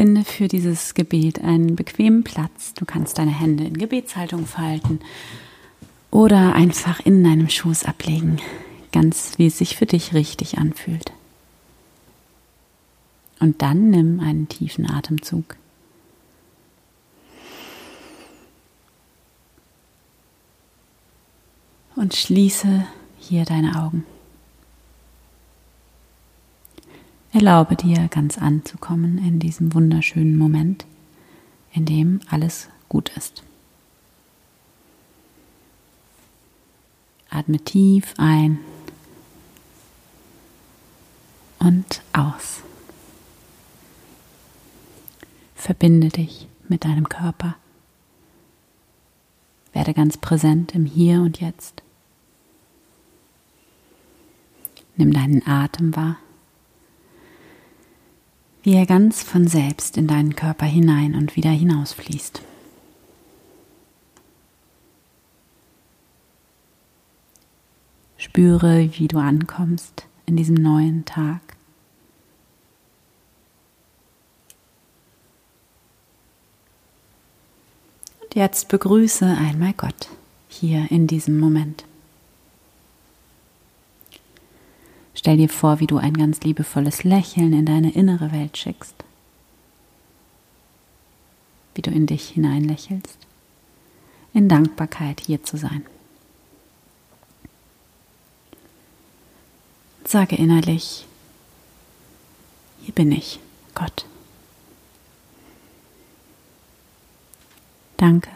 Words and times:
Finde 0.00 0.24
für 0.24 0.48
dieses 0.48 0.94
Gebet 0.94 1.44
einen 1.44 1.76
bequemen 1.76 2.24
Platz. 2.24 2.72
Du 2.72 2.86
kannst 2.86 3.18
deine 3.18 3.38
Hände 3.38 3.64
in 3.64 3.76
Gebetshaltung 3.76 4.46
falten 4.46 5.00
oder 6.10 6.54
einfach 6.54 7.00
in 7.00 7.22
deinem 7.22 7.50
Schoß 7.50 7.84
ablegen, 7.84 8.38
ganz 8.92 9.34
wie 9.36 9.48
es 9.48 9.58
sich 9.58 9.76
für 9.76 9.84
dich 9.84 10.14
richtig 10.14 10.56
anfühlt. 10.56 11.12
Und 13.40 13.60
dann 13.60 13.90
nimm 13.90 14.20
einen 14.20 14.48
tiefen 14.48 14.88
Atemzug. 14.88 15.56
Und 21.94 22.14
schließe 22.14 22.86
hier 23.18 23.44
deine 23.44 23.84
Augen. 23.84 24.06
Erlaube 27.32 27.76
dir 27.76 28.08
ganz 28.08 28.38
anzukommen 28.38 29.18
in 29.18 29.38
diesem 29.38 29.72
wunderschönen 29.72 30.36
Moment, 30.36 30.84
in 31.72 31.84
dem 31.84 32.20
alles 32.28 32.68
gut 32.88 33.16
ist. 33.16 33.44
Atme 37.28 37.60
tief 37.60 38.14
ein 38.18 38.58
und 41.60 42.02
aus. 42.12 42.62
Verbinde 45.54 46.08
dich 46.08 46.48
mit 46.68 46.84
deinem 46.84 47.08
Körper. 47.08 47.54
Werde 49.72 49.94
ganz 49.94 50.16
präsent 50.16 50.74
im 50.74 50.84
Hier 50.84 51.20
und 51.20 51.40
Jetzt. 51.40 51.84
Nimm 54.96 55.12
deinen 55.12 55.46
Atem 55.46 55.94
wahr 55.94 56.16
wie 58.62 58.74
er 58.74 58.86
ganz 58.86 59.22
von 59.22 59.46
selbst 59.46 59.96
in 59.96 60.06
deinen 60.06 60.36
Körper 60.36 60.66
hinein 60.66 61.14
und 61.14 61.36
wieder 61.36 61.50
hinausfließt. 61.50 62.42
Spüre, 68.16 68.90
wie 68.98 69.08
du 69.08 69.18
ankommst 69.18 70.06
in 70.26 70.36
diesem 70.36 70.56
neuen 70.56 71.04
Tag. 71.04 71.40
Und 78.22 78.34
jetzt 78.34 78.68
begrüße 78.68 79.26
einmal 79.26 79.72
Gott 79.72 80.08
hier 80.48 80.90
in 80.90 81.06
diesem 81.06 81.40
Moment. 81.40 81.84
Stell 85.20 85.36
dir 85.36 85.50
vor, 85.50 85.80
wie 85.80 85.86
du 85.86 85.98
ein 85.98 86.14
ganz 86.14 86.40
liebevolles 86.40 87.04
Lächeln 87.04 87.52
in 87.52 87.66
deine 87.66 87.92
innere 87.92 88.32
Welt 88.32 88.56
schickst. 88.56 88.94
Wie 91.74 91.82
du 91.82 91.90
in 91.90 92.06
dich 92.06 92.30
hineinlächelst. 92.30 93.18
In 94.32 94.48
Dankbarkeit 94.48 95.20
hier 95.20 95.44
zu 95.44 95.58
sein. 95.58 95.84
Sage 100.06 100.36
innerlich, 100.36 101.04
hier 102.80 102.94
bin 102.94 103.12
ich, 103.12 103.40
Gott. 103.74 104.06
Danke, 107.98 108.30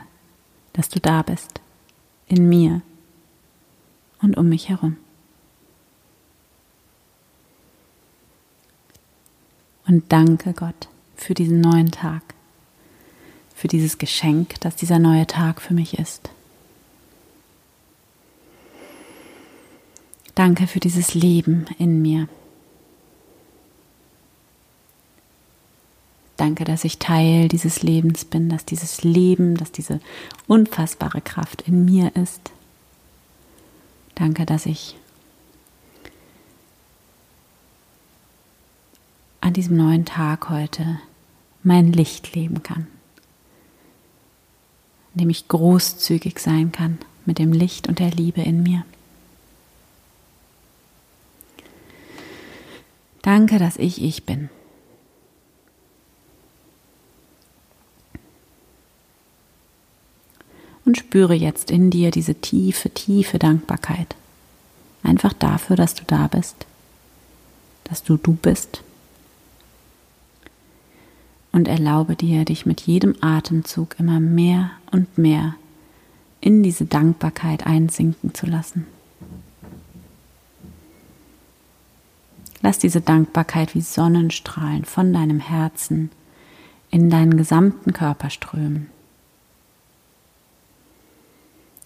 dass 0.74 0.90
du 0.90 1.00
da 1.00 1.22
bist, 1.22 1.62
in 2.28 2.46
mir 2.46 2.83
und 4.20 4.36
um 4.36 4.50
mich 4.50 4.68
herum. 4.68 4.98
Und 9.94 10.10
danke 10.10 10.55
Gott 10.55 10.88
für 11.14 11.34
diesen 11.34 11.60
neuen 11.60 11.92
Tag, 11.92 12.22
für 13.55 13.68
dieses 13.68 13.98
Geschenk, 13.98 14.58
das 14.58 14.74
dieser 14.74 14.98
neue 14.98 15.24
Tag 15.24 15.62
für 15.62 15.72
mich 15.72 16.00
ist. 16.00 16.30
Danke 20.34 20.66
für 20.66 20.80
dieses 20.80 21.14
Leben 21.14 21.66
in 21.78 22.02
mir. 22.02 22.27
Danke, 26.36 26.64
dass 26.64 26.82
ich 26.82 26.98
Teil 26.98 27.46
dieses 27.46 27.84
Lebens 27.84 28.24
bin, 28.24 28.48
dass 28.48 28.64
dieses 28.64 29.05
Leben, 29.05 29.56
dass 29.56 29.70
diese 29.70 30.00
unfassbare 30.48 31.20
Kraft 31.20 31.62
in 31.68 31.84
mir 31.84 32.11
ist. 32.16 32.50
Danke, 34.16 34.44
dass 34.44 34.66
ich 34.66 34.96
an 39.55 39.63
diesem 39.63 39.77
neuen 39.77 40.05
Tag 40.05 40.51
heute 40.51 40.98
mein 41.63 41.92
Licht 41.92 42.35
leben 42.35 42.65
kann, 42.65 42.89
indem 45.15 45.31
ich 45.31 45.47
großzügig 45.47 46.41
sein 46.41 46.73
kann 46.73 46.98
mit 47.25 47.39
dem 47.39 47.53
Licht 47.53 47.87
und 47.87 48.01
der 48.01 48.11
Liebe 48.11 48.42
in 48.42 48.65
mir. 48.65 48.85
Danke, 53.23 53.61
dass 53.61 53.77
ich 53.77 54.03
ich 54.03 54.27
bin. 54.27 54.51
Und 60.85 60.98
spüre 60.98 61.35
jetzt 61.35 61.71
in 61.71 61.92
dir 61.92 62.11
diese 62.11 62.35
tiefe, 62.35 62.91
tiefe 62.91 63.39
Dankbarkeit. 63.39 64.17
Einfach 65.05 65.33
dafür, 65.33 65.77
dass 65.77 65.95
du 65.95 66.03
da 66.09 66.27
bist, 66.27 66.67
dass 67.85 68.03
du 68.03 68.17
du 68.17 68.33
bist 68.33 68.83
und 71.55 71.69
erlaube 71.69 72.17
dir, 72.17 72.45
dich 72.45 72.67
mit 72.67 72.81
jedem 72.81 73.15
Atemzug 73.20 73.95
immer 74.01 74.19
mehr 74.19 74.73
und 74.91 75.17
mehr 75.17 75.55
in 76.41 76.65
diese 76.65 76.85
Dankbarkeit 76.85 77.65
einsinken 77.65 78.35
zu 78.35 78.47
lassen. 78.47 78.89
Lass 82.61 82.81
diese 82.81 83.01
Dankbarkeit 83.01 83.77
wie 83.77 83.83
Sonnenstrahlen 83.83 84.85
von 84.85 85.13
deinem 85.13 85.39
Herzen 85.39 86.11
in 86.91 87.09
deinen 87.09 87.37
gesamten 87.37 87.92
Körper 87.92 88.31
strömen. 88.31 88.91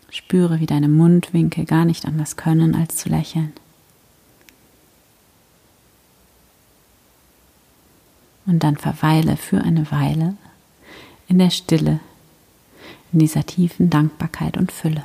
Spüre, 0.09 0.61
wie 0.61 0.67
deine 0.67 0.89
Mundwinkel 0.89 1.67
gar 1.67 1.85
nicht 1.85 2.06
anders 2.06 2.37
können, 2.37 2.75
als 2.75 2.97
zu 2.97 3.11
lächeln. 3.11 3.53
Und 8.48 8.64
dann 8.64 8.76
verweile 8.76 9.36
für 9.36 9.60
eine 9.60 9.92
Weile 9.92 10.34
in 11.28 11.38
der 11.38 11.50
Stille, 11.50 12.00
in 13.12 13.20
dieser 13.20 13.44
tiefen 13.44 13.91
Dankbarkeit 13.91 14.56
und 14.56 14.72
Fülle. 14.72 15.04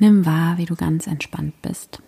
Nimm 0.00 0.24
wahr, 0.24 0.56
wie 0.56 0.64
du 0.64 0.76
ganz 0.76 1.06
entspannt 1.06 1.60
bist. 1.60 2.00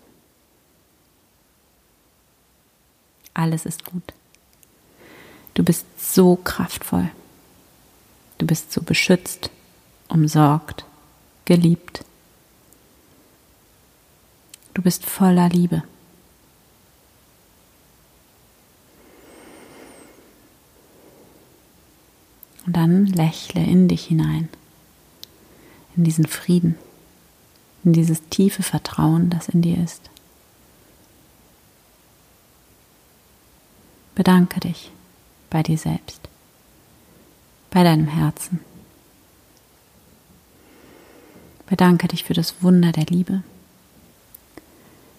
Alles 3.35 3.67
ist 3.67 3.85
gut. 3.85 4.15
Du 5.53 5.63
bist 5.63 5.85
so 5.99 6.37
kraftvoll. 6.37 7.11
Du 8.39 8.47
bist 8.47 8.73
so 8.73 8.81
beschützt, 8.81 9.51
umsorgt, 10.09 10.87
geliebt. 11.45 12.03
Du 14.73 14.81
bist 14.81 15.05
voller 15.05 15.51
Liebe. 15.51 15.83
Und 22.65 22.75
dann 22.75 23.05
lächle 23.05 23.63
in 23.63 23.87
dich 23.87 24.07
hinein, 24.07 24.49
in 25.95 26.05
diesen 26.05 26.27
Frieden 26.27 26.79
in 27.85 27.93
dieses 27.93 28.23
tiefe 28.29 28.63
Vertrauen, 28.63 29.31
das 29.31 29.49
in 29.49 29.63
dir 29.63 29.83
ist. 29.83 30.11
Bedanke 34.15 34.61
dich 34.61 34.91
bei 35.51 35.63
dir 35.63 35.79
selbst, 35.79 36.21
bei 37.71 37.83
deinem 37.83 38.07
Herzen. 38.07 38.61
Bedanke 41.67 42.09
dich 42.09 42.25
für 42.25 42.35
das 42.35 42.63
Wunder 42.63 42.93
der 42.93 43.07
Liebe, 43.07 43.43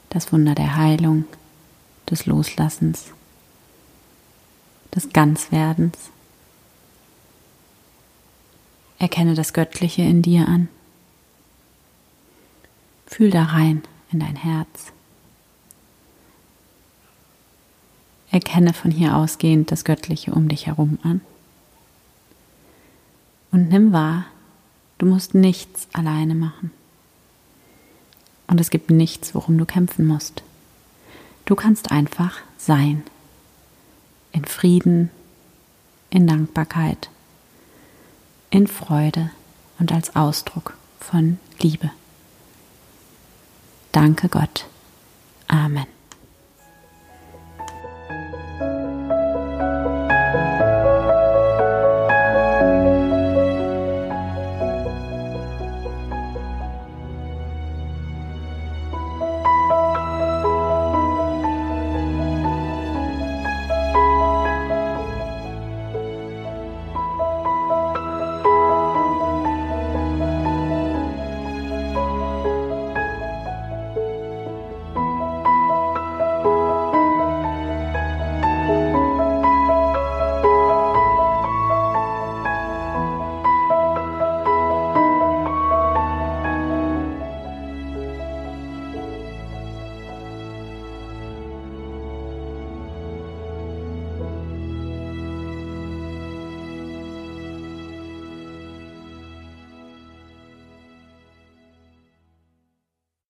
das 0.09 0.31
Wunder 0.31 0.53
der 0.53 0.75
Heilung, 0.75 1.25
des 2.09 2.25
Loslassens, 2.25 3.07
des 4.93 5.09
Ganzwerdens. 5.09 5.97
Erkenne 8.99 9.33
das 9.33 9.53
Göttliche 9.53 10.03
in 10.03 10.21
dir 10.21 10.47
an. 10.47 10.67
Fühl 13.13 13.29
da 13.29 13.43
rein 13.43 13.83
in 14.11 14.21
dein 14.21 14.35
Herz. 14.35 14.91
Erkenne 18.31 18.73
von 18.73 18.89
hier 18.89 19.15
ausgehend 19.15 19.71
das 19.71 19.85
Göttliche 19.85 20.31
um 20.31 20.49
dich 20.49 20.65
herum 20.65 20.97
an. 21.03 21.21
Und 23.51 23.69
nimm 23.69 23.93
wahr, 23.93 24.25
du 24.97 25.05
musst 25.05 25.35
nichts 25.35 25.87
alleine 25.93 26.33
machen. 26.33 26.71
Und 28.47 28.59
es 28.59 28.71
gibt 28.71 28.89
nichts, 28.89 29.35
worum 29.35 29.59
du 29.59 29.65
kämpfen 29.67 30.07
musst. 30.07 30.41
Du 31.45 31.53
kannst 31.53 31.91
einfach 31.91 32.39
sein. 32.57 33.03
In 34.31 34.45
Frieden, 34.45 35.11
in 36.09 36.25
Dankbarkeit, 36.25 37.11
in 38.49 38.65
Freude 38.65 39.29
und 39.77 39.91
als 39.91 40.15
Ausdruck 40.15 40.75
von 40.99 41.37
Liebe. 41.59 41.91
Danke 43.93 44.27
Gott. 44.27 44.65
Amen. 45.47 45.85